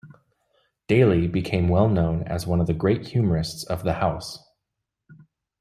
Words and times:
Daly 0.87 1.27
became 1.27 1.69
well 1.69 1.87
known 1.87 2.23
as 2.23 2.47
one 2.47 2.59
of 2.59 2.65
the 2.65 2.73
great 2.73 3.09
humorists 3.09 3.63
of 3.65 3.83
the 3.83 3.93
House. 3.93 4.39